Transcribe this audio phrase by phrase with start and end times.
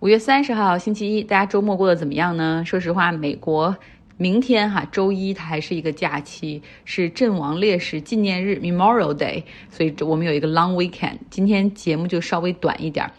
[0.00, 2.62] 五月三十号，星期一，大家周末过得怎么样呢？
[2.66, 3.74] 说实话，美国
[4.18, 11.16] 明天哈周一它还是一个假期，是阵亡烈士纪念日 （Memorial Day），所以我们有一个 long weekend。
[11.30, 13.12] 今天节目就稍微短一点儿。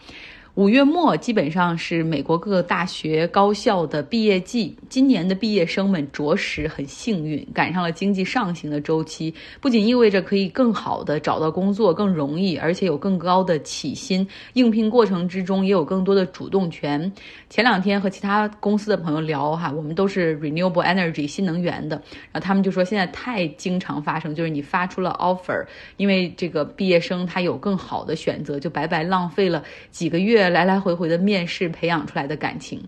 [0.58, 17.12] 五月末基本上是美国各个大学高校的毕业季，今年的毕业生们着实很幸运，赶上了经济上行的周期，不仅意味着可以更好的找到工作更容易，而且有更高的起薪，应聘过程之中也有更多的主动权。
[17.48, 21.94] 前两天和其他公司的朋友聊哈，我们都是 renewable energy 新能源的，
[22.32, 25.64] 然后他们就说现在太经常发生，就是你发出了 offer，
[25.98, 30.47] 因为这个毕业生他有更好的选择，就白白浪费了几个月。
[30.50, 32.82] 来来回回的面试培养出来的感情。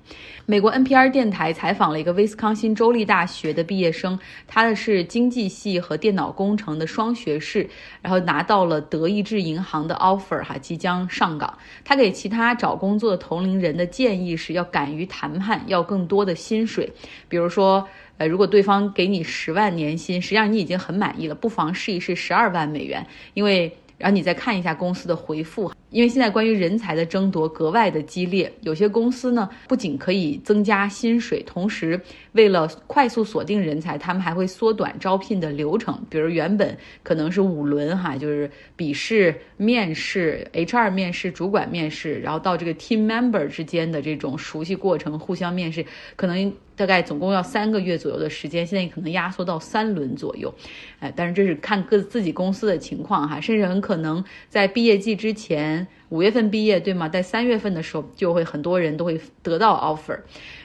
[0.46, 7.68] 美国 NPR 电台采访了一个威斯康星州立大学的毕业生，他的是经济系和电脑工程的双学士，
[8.02, 11.56] 然后拿到了德意志银行的 offer，哈，即将上岗。
[11.84, 16.92] 他给其他找工作的同龄人的建议是要敢于谈判，要更多的薪水。
[17.28, 17.86] 比如说，
[18.18, 23.72] 呃，如果对方给你十万年薪，实际上你已经很满意了，不妨试一试十二万美元，因为。
[24.00, 32.00] 然后你再看一下公司的回复，因为现在关于人才的争夺格外的激烈，有些公司呢不仅可以增加薪水，同时
[32.32, 36.00] 为了快速锁定人才，他们还会缩短招聘的流程。
[36.08, 45.84] 比如原本可能是五轮哈，就是笔试、面试、HR 面试、主管面试，然后到这个 team member 之间的这种熟悉过程、互相面试，
[46.16, 46.52] 可能。
[46.76, 50.54] 大概总共要三个月左右的时间，现在可能压缩到三轮左右，
[50.98, 55.86] 哎，但是这是看各自己公司的情况哈，甚至很可能在毕业季之前。
[56.10, 57.08] 五月份毕业，对吗？
[57.08, 60.20] 在三月份的时候，就会很多人都会得到 offer。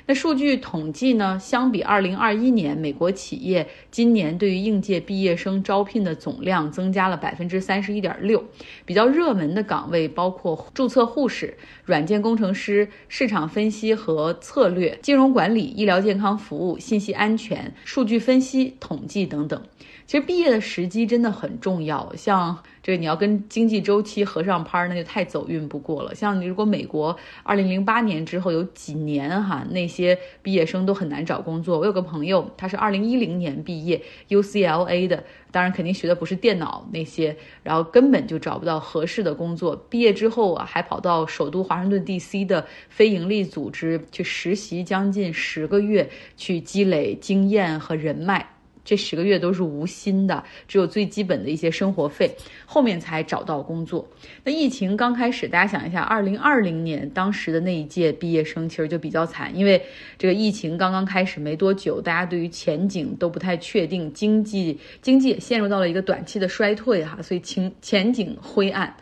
[0.08, 1.40] 那数据统计呢？
[1.40, 8.44] 相比二零二一年，美国企业今年对于应届毕业生招聘的总量增加了百分之三十一点六。
[8.86, 19.60] 比较热门的岗位包括注册护士、软件工程师、市场分析和策略、金融管理、医疗健康服务、信息安全、数据分析、统计等等。
[20.06, 26.14] 其实毕业的时机真的很重要，像这你要跟经济周期合上拍，那就太走运不过了。
[26.14, 31.80] 像你如果美国二零零八年之后有几年哈，那些毕业生都很难找工作。
[31.80, 39.76] 我有个朋友，他是二零一零年毕业 UCLA 的，当然肯定学的不是电脑那些，然后根本就找不到合适的工作。
[39.76, 46.08] 毕业之后啊，还跑到首都华盛顿 DC 的非营利组织去实习将近十个月，
[46.38, 48.55] 去积累经验和人脉。
[48.86, 52.34] 这十个月都是无薪的，只有最基本的一些生活费，
[52.66, 54.08] 后面才找到工作。
[54.44, 59.82] 那疫情刚开始，大家想一下，二零二零年当时的那一届毕业生其实就比较惨，因为
[60.18, 68.96] 这个疫情刚刚开始没多久，大家对于前景都不太确定，经济经济也陷入到了一个短期的衰退哈，所以前前景灰暗。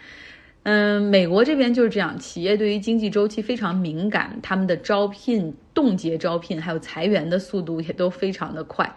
[0.65, 8.89] 嗯，美国这边就是这样，企业对于经济周期非常敏感，他们的招聘冻结招聘还有裁员的速度也都非常的快。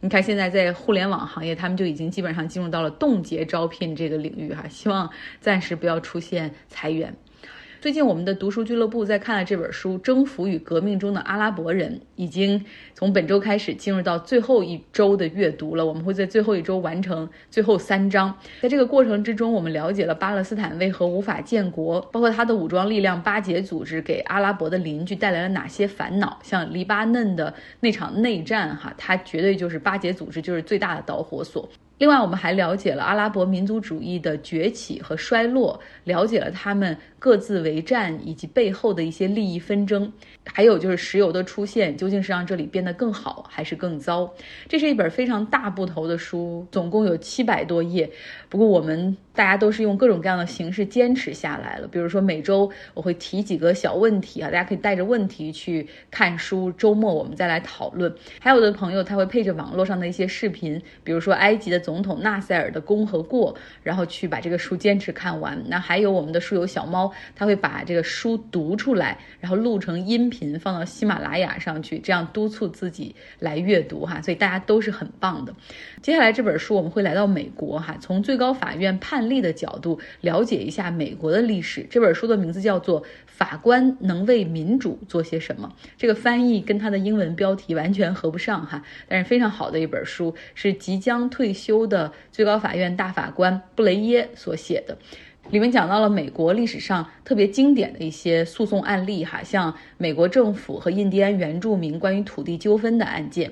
[0.00, 5.10] 你看，现在在互联网行业，他们就已经基本上进入到了冻结招聘这个领域哈，希望
[5.40, 7.12] 暂时不要出现裁员。
[7.80, 15.86] 最近我们的读书俱乐部在看了这本书《征服与革命中的阿拉伯人》，已经从本周开始进入到最后一周的阅读了。
[15.86, 18.36] 我们会在最后一周完成最后三章。
[18.60, 26.40] 在这个过程之中，我们了解了巴勒斯坦为何无法建国，包括他的武装力量巴解组织给阿拉伯的邻居带来了哪些烦恼。
[26.42, 31.68] 像黎巴嫩的那场内战，哈，它绝对就是巴解组织就是最大的导火索。
[31.98, 40.10] 另外，我们还了解了阿拉伯民族主义的崛起和衰落，了解了他们各自为战以及背后的一些利益纷争，
[40.46, 44.32] 还有就是石油的出现究竟是让这里变得更好还是更糟？
[44.68, 48.08] 这是一本非常大部头的书，总共有七百多页。
[48.48, 49.16] 不过我们。
[49.38, 51.86] 大家都是用各种各样的形式坚持下来了。
[51.86, 56.72] 比如说每周我会提几个小问题啊，大家可以带着问题去看书。
[56.72, 58.12] 周末我们再来讨论。
[58.40, 63.54] 还有的朋友他会配着网络上的一些视频，比如说埃及的总统纳赛尔的功和过，
[63.84, 65.56] 然后去把这个书坚持看完。
[65.68, 74.20] 那还有我们的书友小猫，他会把这个书读出来，然后录成音频放到喜马拉雅上去，这样督促自己来阅读哈。
[74.20, 75.54] 所以大家都是很棒的。
[76.02, 79.27] 接下来这本书我们会来到美国哈，从最高法院判。
[79.28, 81.86] 力的角度了解一下美国的历史。
[81.90, 85.72] 这本书的名字叫做《法官能为民主做些什么》。
[85.96, 94.96] 这个翻译跟它的英文标题完全合不上哈，但是非常好的一本书，是即将退休的最高法院大法官布雷耶所写的。
[95.50, 103.50] 里面讲到了美国历史上特别经典的一些诉讼案例哈，像美国政府和印第安原住民关于土地纠纷的案件，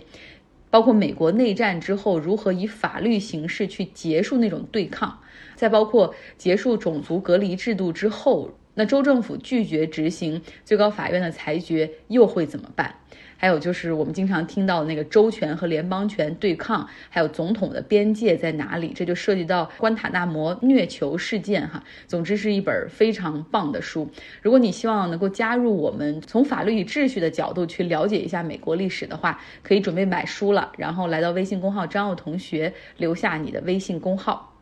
[0.69, 5.19] 包括美国内战之后如何以法律形式去结束那种对抗。
[5.56, 12.94] 再包括结束种族隔离制度之后，那州政府拒绝执行最高法院的裁决，又会怎么办？
[13.38, 18.92] 还有就是我们经常听到那个州权和联邦权对抗，还有总统的边界在哪里？
[18.94, 21.82] 这就涉及到关塔那摩虐囚事件哈。
[22.06, 24.08] 总之是一本非常棒的书。
[24.40, 30.72] 如果你希望能够加入我们，从法律与秩序的角度去了解一下美国历史的话，可以准备买书了。
[30.78, 34.55] 然后来到微信公号张奥同学，留下你的微信公号。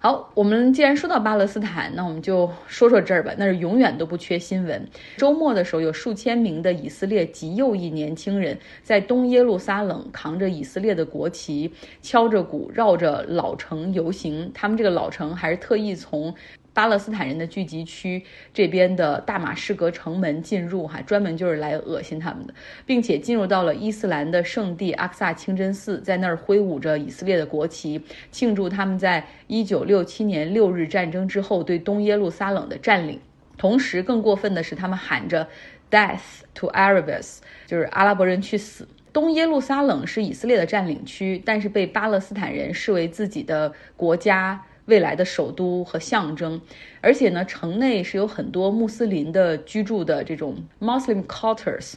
[0.00, 3.32] 好，我们既然说到巴勒斯坦，那我们就说说这儿吧。
[3.36, 4.86] 那是永远都不缺新闻。
[5.16, 14.48] 周末的时候，有数千名的以色列极右翼年轻人在东耶路撒冷扛着以色列的国旗，敲着鼓，绕着老城游行。
[14.54, 16.32] 他们这个老城还是特意从。
[16.78, 18.22] 巴勒斯坦人的聚集区
[18.54, 22.54] 这边的大马士革城门进入，哈，专门就是来恶心他们的，
[22.86, 33.18] 并且进入到了伊斯兰的圣地阿克萨清真寺，在那儿挥舞着以色列的国旗，庆祝他们在一九六七年六日战争之后对东耶路撒冷的占领。
[33.56, 35.48] 同时，更过分的是，他们喊着
[35.90, 38.86] “Death to Arabs”，就是阿拉伯人去死。
[39.12, 44.62] 东耶路撒冷是以色列的占领区，但是被巴勒斯坦人视为自己的国家。
[44.88, 46.60] 未来的首都和象征，
[47.02, 51.94] 而且呢，城内是有很多穆斯林的居住的这种 Muslim quarters。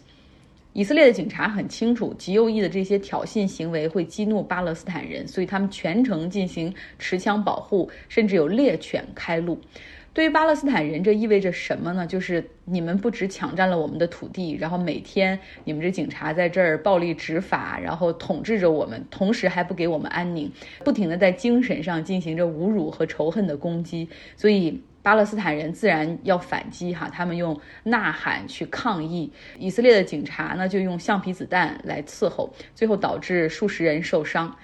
[0.73, 9.59] 以色列的警察很清楚，极右翼的这些挑衅行为会激怒巴勒斯坦人，所以他们全程进行持枪保护，甚至有猎犬开路。
[10.13, 12.05] 对于巴勒斯坦人，这意味着什么呢？
[12.05, 20.51] 就是你们不止抢占了我们的土地，然后每天你们这警察在这儿暴力执法，然后统治着我们，同时还不给我们安宁，
[20.83, 24.09] 不停的在精神上进行着侮辱和仇恨的攻击。
[24.35, 34.57] 所以巴勒斯坦人自然要反击哈，他们用呐喊去抗议，以色列的警察呢就用橡皮子弹来伺候，最后导致数十人受伤。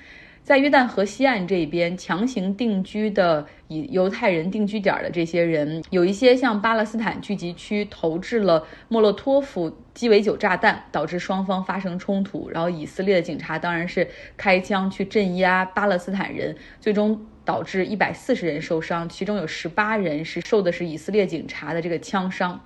[0.48, 12.50] 在约旦河西岸这边强行定居的以犹太人定居点的这些人，有一些向巴勒斯坦聚集区投掷了莫洛托夫鸡尾酒炸弹，导致双方发生冲突。
[12.50, 14.08] 然后以色列的警察当然是
[14.38, 22.66] 开枪去镇压巴勒斯坦人，最终导致一百四十人受伤，其中有十八人是受的是以色列警察的这个枪伤。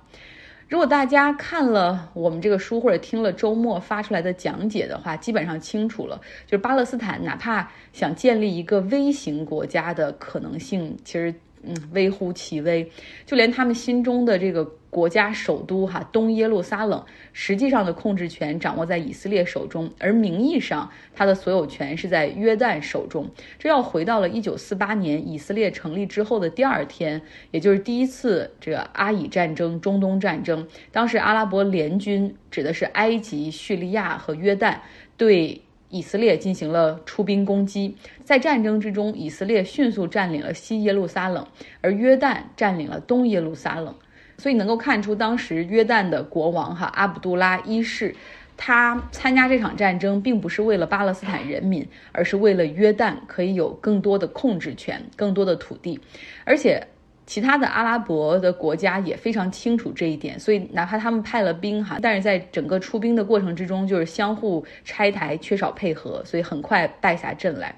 [0.72, 11.34] 如果大家看了我们这个书，或者听了周末发出来的讲解的话，基本上清楚了，就是巴勒斯坦哪怕想建立一个微型国家的可能性，其实。
[11.64, 12.90] 嗯，微乎其微，
[13.24, 17.02] 就连他们心中的这个国家首都哈东耶路撒冷，
[17.32, 23.30] 实际上的控制权掌握在以色列手中，而名义上它的所有权是在约旦手中。
[23.58, 27.22] 这要回到了一九四八年以色列成立之后的第二天，
[27.52, 30.68] 也就是第一次这个阿以战争、中东战争。
[30.90, 34.80] 当时阿拉伯联军指的是埃及、叙利亚和约旦，
[35.16, 35.62] 对。
[35.94, 41.46] 以色列进行了出兵攻击，在战争之中，以色列迅速占领了西耶路撒冷，
[41.82, 43.94] 而约旦占领了东耶路撒冷。
[44.42, 48.12] 所以能够看出，当时约旦的国王哈阿卜杜拉一世，
[48.56, 56.00] 他参加这场战争，并不是为了巴勒斯坦人民，而是为了约旦可以有更多的控制权、更多的土地，
[56.44, 56.84] 而且。
[57.24, 67.74] 其他的阿拉伯的国家也非常清楚这一点，所以哪怕他们派了兵哈，但是在整个出兵的过程之中，就是相互拆台，缺少配合，所以很快败下阵来。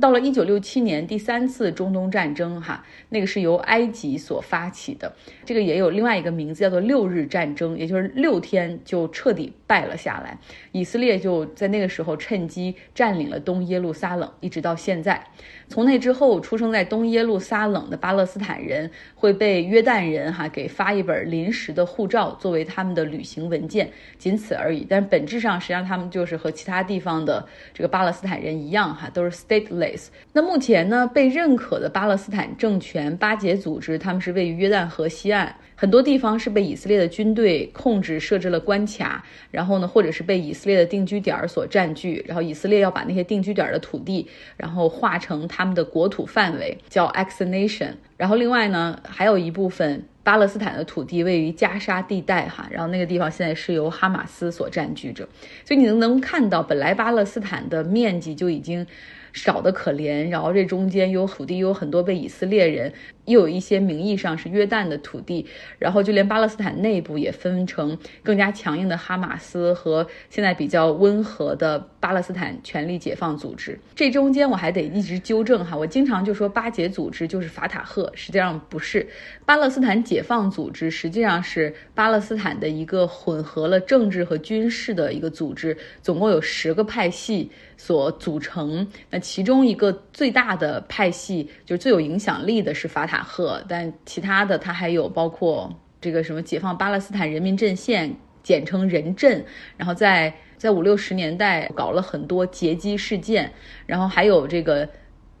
[0.00, 5.14] 到了一九六七年第三次中东战争，哈，那个是由埃及所发起的，
[5.44, 10.38] 这个也有另外一个名字，叫做六日战争，也就是六天就彻底败了下来。
[10.72, 15.22] 以色列就在那个时候趁机占领了东耶路撒冷，一直到现在。
[15.68, 24.86] 从那之后，出生在东耶路撒冷的巴勒斯坦人会被约旦人哈给发一本临时的护照作为他们的旅行文件，仅此而已。
[24.88, 27.44] 但本质上，实际上他们就是和其他地方的
[27.74, 30.06] 这个巴勒斯坦人一样哈，都是 stateless。
[30.32, 47.90] 那目前呢，被认可的巴勒斯坦政权巴解组织，他们是位于约旦河西岸，很多地方是被以色列的军队控制，设置了关卡，然后呢，或者是被以色列的定居点所占据，然后以色列要把那些定居点的土地，然后划成他们的国土范围，叫 ex nation。
[48.16, 55.28] 然后另外呢，还有一部分巴勒斯坦的土地位于加沙地带，哈，然后那个地方现在是由哈马斯所占据着，
[55.64, 58.86] 所以你能能看到，本来巴勒斯坦的面积就已经。
[59.32, 62.90] 少的可怜，然后这中间有土地，有很多被以色列人。
[63.26, 65.46] 又有一些名义上是约旦的土地，
[65.78, 73.78] 然后就连巴勒斯坦内部也分成更加强硬的哈马斯和现在比较温和的巴勒斯坦权力解放组织。
[73.94, 79.06] 这中间我还得一直纠正哈，我经常就说巴解组织就是法塔赫，实际上不是。
[79.44, 88.86] 巴勒斯坦解放组织实际上是巴勒斯坦的一个混合了政治和军事的一个组织，总共有十个派系所组成。
[89.10, 93.15] 那其中一个最大的派系，就是最有影响力的是法塔。
[93.16, 99.44] 塔赫，但其他的它还有包括这个什么解放巴勒斯坦人民阵线，简称人阵，
[99.76, 103.52] 然后在在五六十年代搞了很多劫机事件，
[103.86, 104.88] 然后还有这个。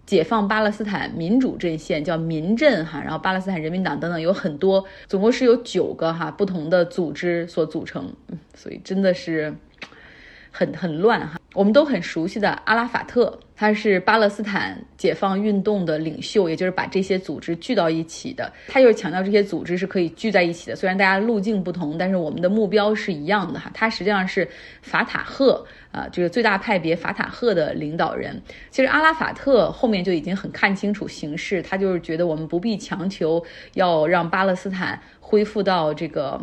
[0.06, 8.14] 解放巴勒斯坦民主阵线叫民阵哈，然后巴勒斯坦人民党等等有很多，总共是有九个哈不同的组织所组成，
[8.54, 9.52] 所以真的是
[10.52, 11.40] 很很乱哈。
[11.56, 18.52] 我们都很熟悉的阿拉法特，他是巴勒斯坦解放运动的领袖，也就是把这些组织聚到一起的。
[18.68, 23.70] 他就是强调这些组织是可以聚在一起的，虽然大家路径不同，但是我们的目标是一样的哈。
[23.72, 24.46] 他实际上是
[24.82, 28.38] 法塔赫啊，就是最大派别法塔赫的领导人。
[28.70, 36.38] 其实阿拉法特后面就已经很看清楚形势，他就是觉得我们不必强求要让巴勒斯坦恢复到这个。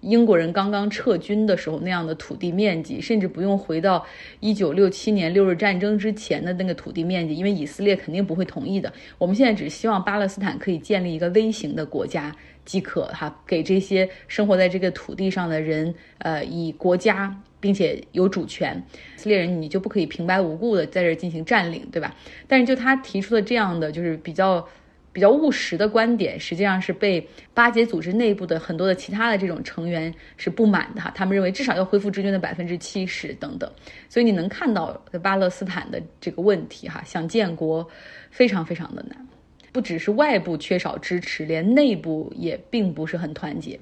[0.00, 4.06] 英国人刚刚撤军的时候那样的土地面积，甚至不用回到
[4.40, 8.92] 一九六七年六日战争之前的那个土地面积，因为以色列肯定不会同意的。
[9.18, 18.80] 我们现在只希望巴勒斯坦可以建立一个微型的国家即可，哈，给这些生活在这个土地上的人，呃，以国家并且有主权。
[19.16, 22.14] 以色列人你就不可以平白无故的在这进行占领，对吧？
[22.46, 24.68] 但是就他提出的这样的就是比较。
[25.18, 31.10] 比较务实的观点，实际上是被巴结组织内部的很多的其他的这种成员是不满的哈。
[31.12, 33.68] 他们认为至少要恢复志军的百分之七十等等。
[34.08, 37.84] 所以你能看到巴勒斯坦的这个问题哈，想建国
[38.30, 39.26] 非常非常的难，
[39.72, 43.76] 不只是外部缺少支持，连内部也并不是很团结。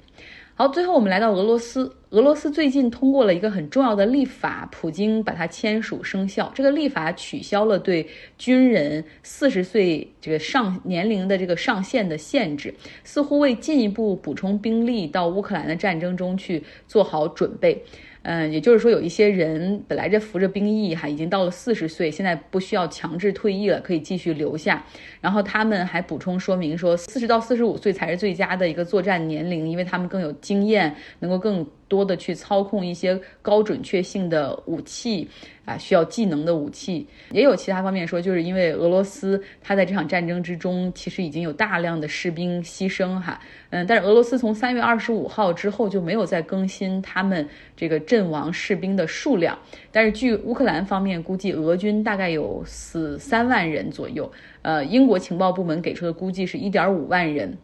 [0.58, 1.94] 好，最后我们来到俄罗斯。
[2.08, 6.50] 俄罗斯最近通过了一个很重要的立法，普京把它签署生效。
[6.54, 8.08] 这个立法取消了对
[8.38, 17.84] 军人四十岁这个上年龄的这个上限的限制，似乎为进一步补充兵力到乌克兰的战争中去做好准备。
[18.28, 24.84] 嗯，也就是说，有一些人本来这服着兵役哈，已经到了四十岁，现在不需要强制退役了，可以继续留下。
[25.20, 31.64] 然后他们还补充说明说，四十到四十五岁才是最佳的一个作战年龄，因为他们更有经验，能够更。
[31.88, 35.28] 多的去操控一些高准确性的武器
[35.64, 43.40] 啊，需要技能的武器，也有其他方面说，就是因为俄罗斯它在这场战争之中，其实已经有大量的士兵牺牲哈，
[43.70, 49.58] 嗯，但是俄罗斯从三月二十五号之后就没有再更新他们这个阵亡士兵的数量，
[49.90, 54.30] 但是据乌克兰方面估计，俄军大概有死三万人左右，
[54.62, 57.56] 呃，英国情报部门给出的估计是一点五万人。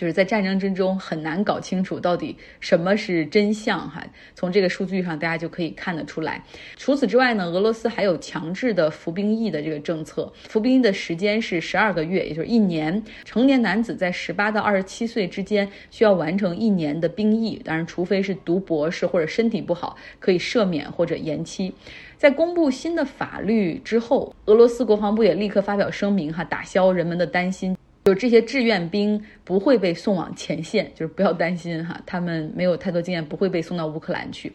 [0.00, 4.02] 就是在战争之中很难搞清楚到底什么是真相哈，
[4.34, 6.42] 从这个数据上大家就可以看得出来。
[6.78, 13.04] 除此之外呢，俄罗斯还有强制的服兵役的这个政策，服兵役的时间是十二个月，也就是一年。
[13.26, 21.74] 成年男子在十八到二十七岁之间需要完成一年的兵役，当然除非是读博士或者身体不好，可以赦免或者延期。
[22.16, 27.76] 在公布新的法律之后，俄罗斯国防部也立刻发表声明哈，打消人们的担心。
[28.10, 34.52] 就这些志愿兵不会被送往前线，就是不要担心哈，他们没有太多经验，不会被送到乌克兰去。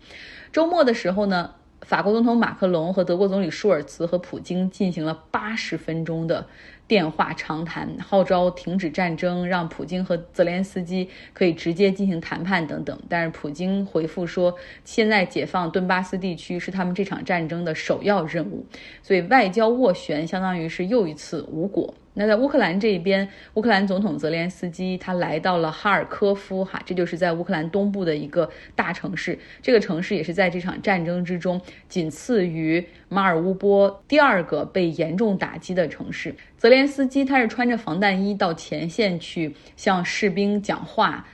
[0.51, 1.49] 周末的时候呢，
[1.83, 6.45] 法国总统马克龙和德国总理舒尔茨和普京进行了八十分钟的
[6.85, 12.99] 电话长谈，号召停止战争，让普京和泽连斯基可以直接进行谈判等等。
[13.07, 18.65] 但是普京回复说，现在解放顿巴斯地区是他们这场战争的首要任务，
[19.01, 21.93] 所以外交斡旋相当于是又一次无果。
[22.17, 29.37] 那在乌克兰这一边，乌克兰总统泽连斯基他来到了哈尔科夫，哈，这就是在乌克兰东部的一个大城市。
[29.61, 36.33] 这个城市也是在这场战争之中仅次于马尔乌波第二个被严重打击的城市。
[36.57, 41.27] 泽连斯基他是穿着防弹衣到前线去向士兵讲话，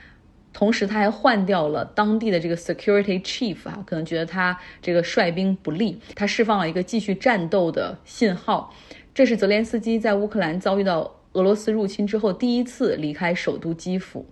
[0.52, 8.74] 同时他还换掉了当地的这个 security chief 啊，可能觉得他这个率兵不利，他释放了一个继续战斗的信号。
[9.14, 14.26] 这是泽连斯基在乌克兰遭遇到俄罗斯入侵之后第一次离开首都基辅，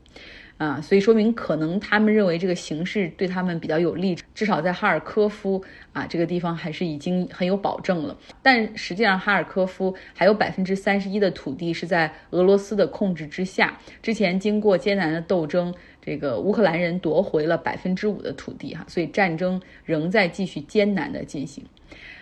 [0.57, 8.17] 啊，所以说明可能他们认为这个形势对他们比较有利，至少在哈尔科夫啊这个地方还是已经很有保证了。
[8.41, 13.77] 但实际上哈尔科夫还有百分之三十一的土地是在俄罗斯的控制之下。
[14.01, 21.65] 之前经过艰难的斗争，这个乌克兰人夺回了百分之五的土地哈，所以战争仍在继续艰难的进行。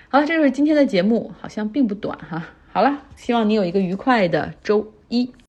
[0.10, 2.42] 好了，这就是今天的节目，好像并不短哈。
[2.72, 5.32] 好了，希望你有一个愉快的周一。